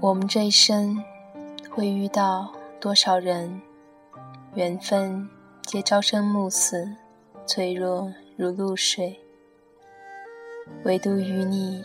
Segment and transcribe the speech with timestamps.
[0.00, 1.02] 我们这一生
[1.70, 3.62] 会遇到多少人，
[4.54, 5.28] 缘分
[5.62, 6.86] 皆朝生暮死，
[7.46, 9.18] 脆弱如露水。
[10.84, 11.82] 唯独与你，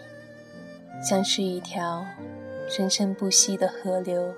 [1.02, 2.06] 像是一条
[2.70, 4.32] 生生不息的河流。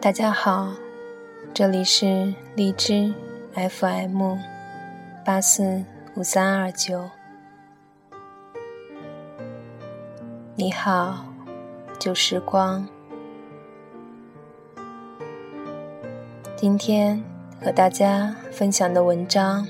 [0.00, 0.74] 大家好。
[1.54, 3.14] 这里是荔枝
[3.54, 4.36] FM
[5.24, 5.84] 八四
[6.14, 7.08] 五三二九。
[10.56, 11.24] 你好，
[11.98, 12.86] 旧时光。
[16.56, 17.20] 今天
[17.60, 19.66] 和大家分享的文章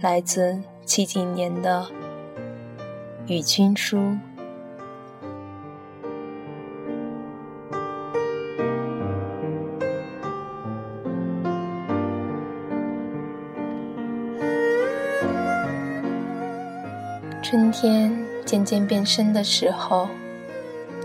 [0.00, 1.82] 来自七几年的
[3.26, 3.98] 《与君书》。
[17.42, 18.10] 春天
[18.46, 20.08] 渐渐变深的时候，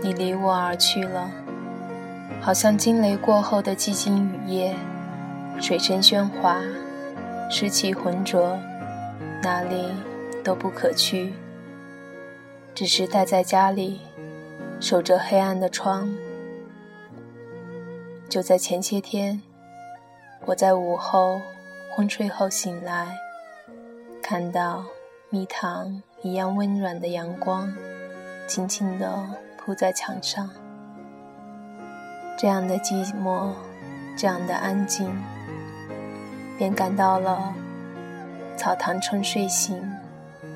[0.02, 1.30] 你离我而去了，
[2.40, 4.74] 好像惊雷过后的寂静雨夜，
[5.60, 6.62] 水声喧哗，
[7.50, 8.58] 湿气浑浊，
[9.42, 9.88] 哪里
[10.44, 11.34] 都不可去，
[12.74, 14.00] 只是待在家里，
[14.80, 16.14] 守着黑暗的窗。
[18.28, 19.42] 就在前些天，
[20.46, 21.40] 我在午后
[21.94, 23.16] 昏睡后醒来，
[24.22, 24.84] 看到
[25.30, 26.02] 蜜糖。
[26.20, 27.72] 一样温暖的阳光，
[28.48, 29.24] 轻轻地
[29.56, 30.50] 铺在墙上。
[32.36, 33.52] 这样的寂寞，
[34.16, 35.08] 这样的安静，
[36.58, 37.54] 便感到了
[38.58, 39.80] “草堂春睡醒，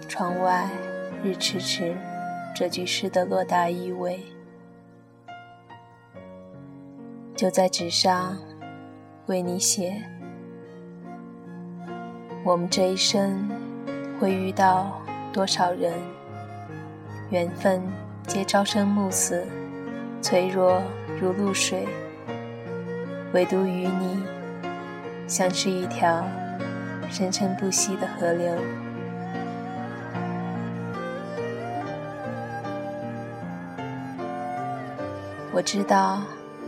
[0.09, 0.69] 窗外
[1.23, 1.97] 日迟迟”
[2.55, 4.21] 这句诗的落大意味。
[7.35, 8.37] 就在纸上
[9.27, 10.03] 为你写，
[12.45, 13.49] 我们这一生
[14.21, 14.99] 会遇到。
[15.35, 15.95] 多少人，
[17.31, 17.81] 缘分
[18.27, 19.47] 皆朝生暮死，
[20.21, 20.83] 脆弱
[21.19, 21.89] 如露水。
[23.33, 24.23] 唯独与你，
[25.33, 26.23] 像是一条
[27.11, 28.55] 生生不息的河流。
[35.55, 36.21] 我知道，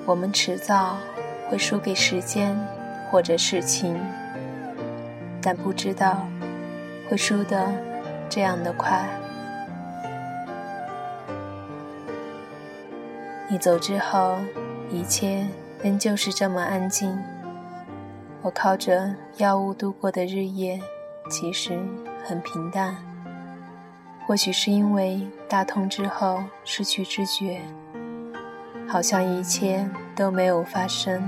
[0.06, 0.97] 我们迟早
[1.50, 2.58] 会输给时间
[3.10, 4.00] 或者事情，
[5.42, 6.26] 但不知道
[7.10, 7.70] 会输的。
[8.31, 9.06] 这样的快，
[13.50, 14.38] 你走之后，
[14.91, 15.46] 一切
[15.82, 17.14] 仍旧是这么安静。
[18.44, 20.78] 我靠着药物度过的日夜，
[21.31, 21.78] 其实
[22.22, 22.94] 很平淡。
[24.27, 27.62] 或许是因为大痛之后失去知觉，
[28.87, 31.22] 好像一切都没有发生，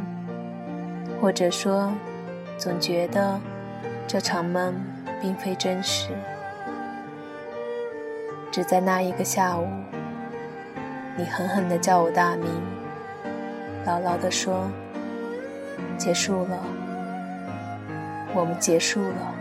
[1.19, 1.91] 或者说，
[2.59, 3.41] 总觉得
[4.07, 4.75] 这场梦
[5.19, 6.11] 并非真实。
[8.53, 9.67] 只在那一个下午，
[11.17, 12.47] 你狠狠地叫我大名，
[13.87, 14.71] 牢牢地说
[15.97, 16.63] ：“结束了，
[18.37, 19.35] 我们结束了。”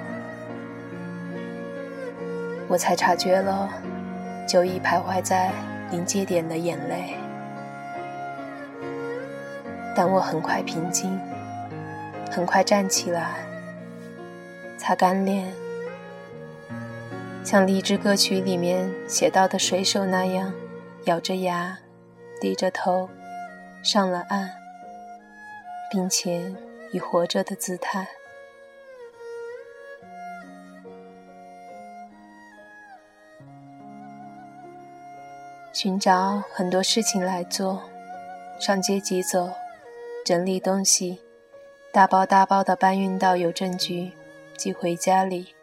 [2.68, 3.70] 我才察觉了，
[4.48, 5.52] 久已徘徊在
[5.92, 7.16] 临界点的眼泪，
[9.96, 11.20] 但我很快平静，
[12.32, 13.36] 很快站起来，
[14.80, 15.54] 擦干脸。
[17.44, 20.52] 像励志歌曲里面写到的水手那样，
[21.04, 21.78] 咬着牙，
[22.42, 23.08] 低着头，
[23.84, 24.50] 上了岸，
[25.92, 26.52] 并且
[26.92, 28.08] 以活着的姿态，
[35.76, 37.84] 寻找很多事情来做，
[38.62, 39.52] 上街急走，
[40.24, 41.20] 整理东西，
[41.92, 44.14] 大包大包的搬运到邮政局，
[44.56, 45.54] 寄回家里，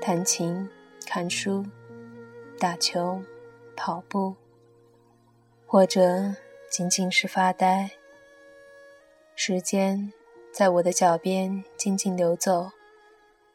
[0.00, 0.68] 弹琴。
[1.08, 1.64] 看书、
[2.58, 3.22] 打球、
[3.76, 4.34] 跑步，
[5.64, 6.34] 或者
[6.68, 7.92] 仅仅是发呆。
[9.36, 10.12] 时间
[10.52, 12.72] 在我的脚边静静流走，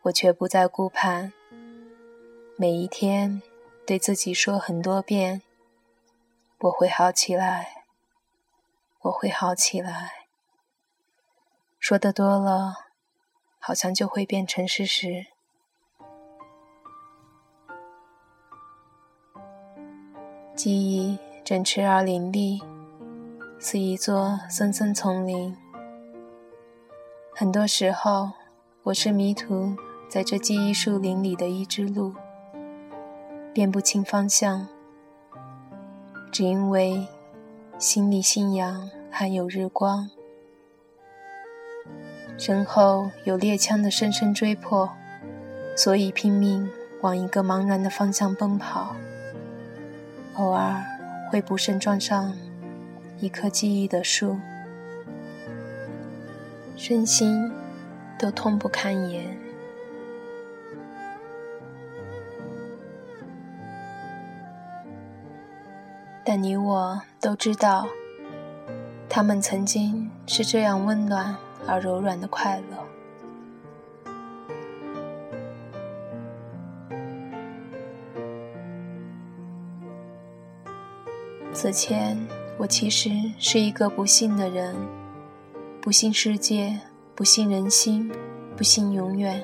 [0.03, 1.33] 我却不再顾盼。
[2.55, 3.41] 每一天，
[3.85, 5.41] 对自己说很多遍
[6.63, 7.85] ：“我会好起来，
[9.01, 10.27] 我会好起来。”
[11.79, 12.75] 说的多了，
[13.57, 15.25] 好像就会变成事实。
[20.55, 22.61] 记忆整齐而林立，
[23.59, 25.57] 似一座森森丛林。
[27.33, 28.33] 很多时候，
[28.83, 29.75] 我是迷途
[30.07, 32.13] 在这记忆树林里的一只鹿，
[33.51, 34.67] 辨不清方向，
[36.31, 37.05] 只因为
[37.77, 40.09] 心里信仰含有日光，
[42.37, 44.89] 身后有猎枪的声声追迫，
[45.75, 46.69] 所以拼命
[47.01, 48.95] 往一个茫然的方向奔跑，
[50.35, 50.81] 偶尔
[51.29, 52.33] 会不慎撞上
[53.19, 54.39] 一棵记忆的树。
[56.77, 57.51] 身心
[58.17, 59.37] 都痛不堪言，
[66.33, 67.85] 但你我都知道，
[69.09, 71.35] 他们曾经是这样温暖
[71.67, 72.77] 而柔软的快乐。
[81.51, 82.17] 此前，
[82.57, 84.73] 我其实是一个不幸的人。
[85.81, 86.79] 不信世界，
[87.13, 88.09] 不信人心，
[88.55, 89.43] 不信永远。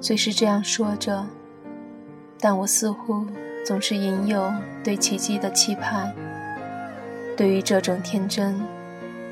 [0.00, 1.26] 虽是这样说着，
[2.38, 3.26] 但我似乎
[3.64, 4.52] 总是隐有
[4.82, 6.14] 对奇迹的期盼。
[7.34, 8.60] 对于这种天真，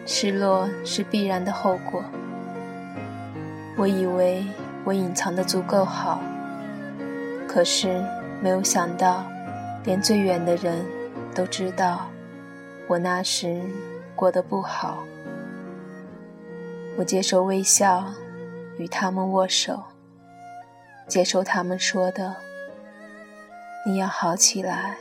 [0.06, 2.02] 失落是必然的后果。
[3.76, 4.44] 我以为
[4.84, 6.18] 我隐藏的足够好，
[7.46, 8.02] 可是
[8.40, 9.22] 没有想到，
[9.84, 10.82] 连最远的人
[11.34, 12.08] 都知道
[12.88, 13.60] 我那时
[14.16, 15.04] 过得不好。
[16.96, 18.04] 我接受微笑，
[18.78, 19.82] 与他们握手，
[21.06, 22.34] 接受他们说的
[23.84, 24.96] “你要好起来，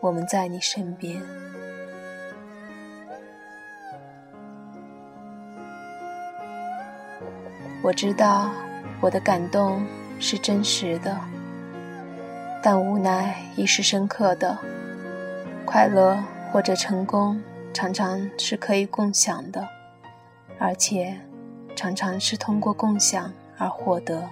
[0.00, 1.20] 我们在你身边”。
[7.82, 8.48] 我知道
[9.00, 9.84] 我的感动
[10.20, 11.18] 是真实的，
[12.62, 14.56] 但无奈亦是深刻的。
[15.66, 17.42] 快乐或者成功，
[17.72, 19.66] 常常是可以共享的。
[20.60, 21.18] 而且，
[21.74, 24.22] 常常是通过共享而获得。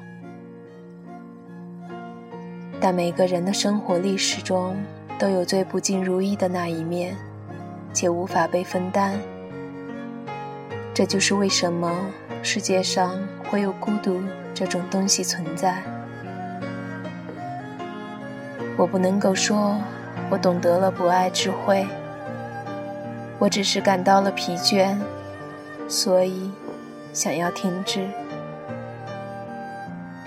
[2.84, 4.76] 但每个人的生活历史中
[5.16, 7.14] 都有最不尽如意的那一面，
[7.92, 9.16] 且无法被分担。
[10.92, 11.92] 这就是为什么
[12.42, 13.16] 世界上
[13.48, 14.20] 会有孤独
[14.52, 15.80] 这种东西存在。
[18.76, 19.78] 我不能够说
[20.28, 21.86] 我懂得了博爱智慧，
[23.38, 24.96] 我只是感到了疲倦。
[25.88, 26.50] 所以，
[27.12, 28.08] 想要停止。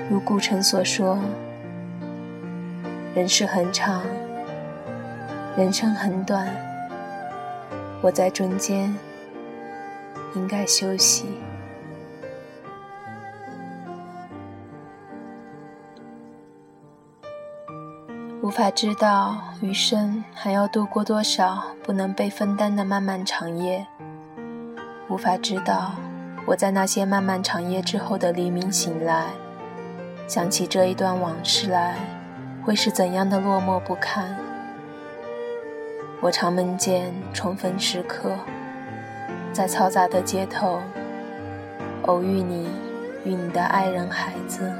[0.10, 1.19] 如顾城所说
[3.16, 4.04] ：“人世很长，
[5.56, 6.50] 人生很短，
[8.02, 8.94] 我在中间，
[10.36, 11.26] 应该休息。”
[18.44, 23.88] 无法知道余生还要度过多少不能被分担的漫漫长夜。
[25.08, 25.94] 无法知道，
[26.46, 29.28] 我在那些漫漫长夜之后的黎明醒来，
[30.28, 31.96] 想起这一段往事来，
[32.66, 34.36] 会是怎样的落寞不堪。
[36.20, 38.36] 我常梦见重逢时刻，
[39.54, 40.82] 在嘈杂的街头，
[42.04, 42.68] 偶遇你
[43.24, 44.72] 与你的爱人孩子，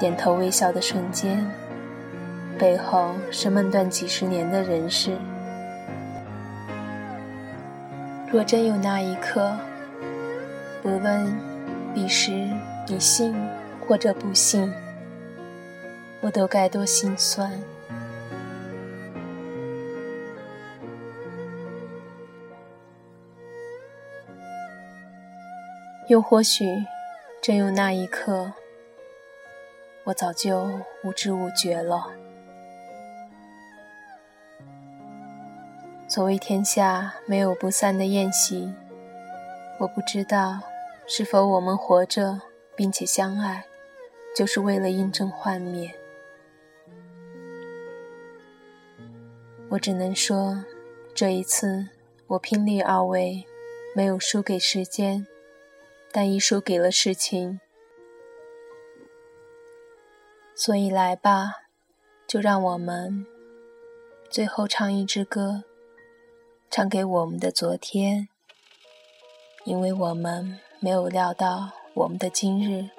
[0.00, 1.46] 点头微笑的瞬间，
[2.58, 5.16] 背后是梦断几十年的人世。
[8.32, 9.56] 若真有那一刻，
[10.82, 11.32] 不论
[11.94, 12.32] 彼时
[12.88, 13.32] 你信
[13.86, 14.72] 或者不信，
[16.24, 17.52] 我都该多心酸。
[26.08, 26.64] 又或许，
[27.42, 28.50] 真有那一刻，
[30.04, 30.66] 我早就
[31.02, 32.06] 无知无觉了。
[36.08, 38.72] 所谓天下没有不散的宴席，
[39.78, 40.60] 我不知道
[41.06, 42.40] 是否我们活着
[42.74, 43.66] 并且相爱，
[44.34, 45.94] 就是为了印证幻灭。
[49.70, 50.64] 我只能说，
[51.14, 51.88] 这一次
[52.28, 53.44] 我拼力而为，
[53.94, 55.26] 没有输给时间，
[56.12, 57.60] 但亦输给了事情。
[60.54, 61.54] 所以来吧，
[62.26, 63.26] 就让我们
[64.30, 65.64] 最后唱一支歌。
[66.70, 68.28] 唱给我们的昨天，
[69.64, 72.90] 因为我们没有料到我们的今日，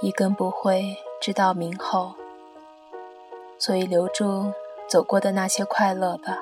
[0.00, 2.14] 亦更不会知道明后，
[3.58, 4.52] 所以留住
[4.94, 6.38] 走过的那些快乐吧。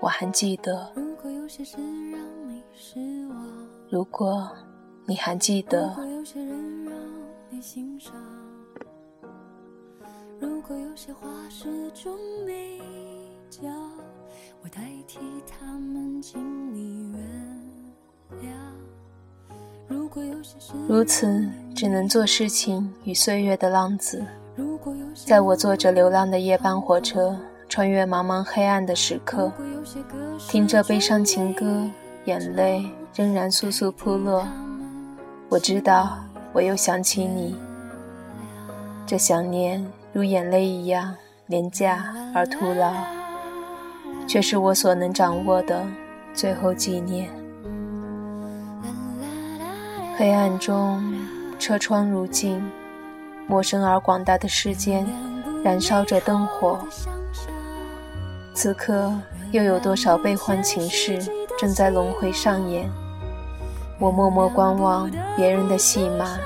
[0.00, 0.90] 我还记得，
[3.90, 4.50] 如果
[5.04, 5.94] 你还记得，
[10.40, 12.16] 如果有些话始终
[12.46, 12.80] 没
[13.50, 13.70] 讲。
[14.62, 16.40] 我代替他们，请
[16.74, 17.20] 你原
[18.40, 18.48] 谅。
[20.88, 24.24] 如此只能做事情与岁月的浪子，
[25.24, 27.34] 在我坐着流浪的夜班火车，
[27.68, 29.50] 穿越茫茫黑暗的时刻，
[30.46, 31.88] 听着悲伤情歌，
[32.26, 34.46] 眼泪仍然簌簌扑落。
[35.48, 36.18] 我知道，
[36.52, 37.56] 我又想起你，
[39.06, 41.14] 这想念如眼泪一样
[41.46, 42.92] 廉价而徒劳，
[44.28, 45.84] 却是我所能掌握的
[46.34, 47.30] 最后纪念。
[50.18, 51.02] 黑暗中，
[51.58, 52.62] 车窗如镜，
[53.48, 55.06] 陌生而广大的世间，
[55.62, 56.78] 燃烧着灯火。
[58.54, 59.12] 此刻，
[59.52, 61.18] 又有多少悲欢情事
[61.58, 62.90] 正在轮回上演？
[63.98, 66.36] 我默默观望别人的戏码，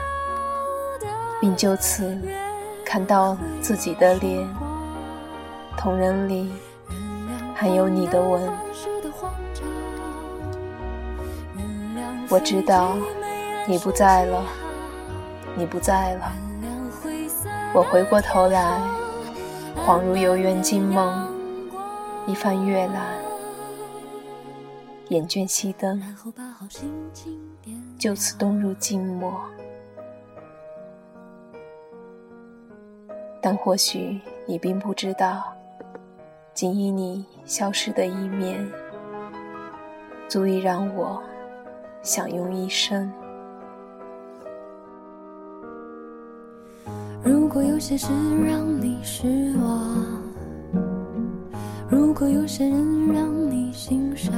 [1.40, 2.16] 并就此
[2.84, 4.46] 看到自己的脸，
[5.76, 6.52] 瞳仁里
[7.54, 8.42] 还有你的吻。
[12.28, 12.96] 我知道。
[13.68, 14.42] 你不在了，
[15.54, 16.32] 你不在了。
[17.72, 18.80] 我回过头来，
[19.76, 21.28] 恍如游园惊梦，
[22.26, 23.16] 一番阅览，
[25.10, 26.02] 眼倦熄灯，
[27.96, 29.32] 就此遁入静默。
[33.40, 35.44] 但或许你并不知道，
[36.52, 38.68] 仅以你消失的一面，
[40.28, 41.22] 足以让我
[42.02, 43.12] 享用一生。
[47.50, 48.06] 如果有些事
[48.46, 49.26] 让你失
[49.58, 50.06] 望，
[51.88, 54.32] 如果有些人让你心伤，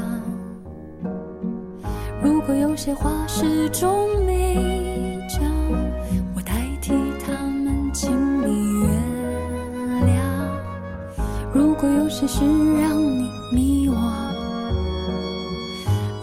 [2.22, 4.56] 如果有些话始终没
[5.28, 5.42] 讲，
[6.34, 8.90] 我代替他们，请你原
[10.06, 10.12] 谅。
[11.52, 12.40] 如果有些事
[12.80, 13.94] 让你迷惘，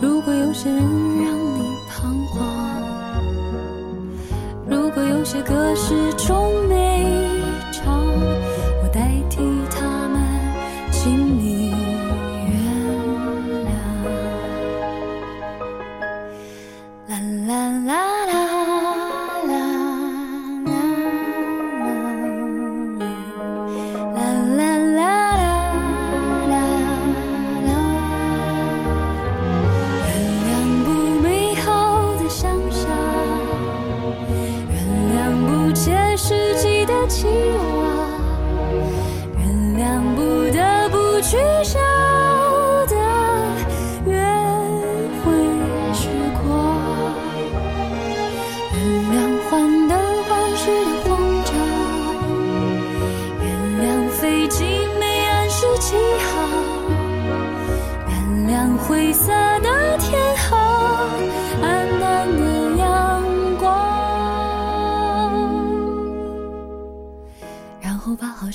[0.01, 1.18] 如果有些人
[5.31, 5.93] 如果有些
[36.29, 37.88] 只记得亲吻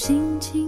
[0.06, 0.63] 心情。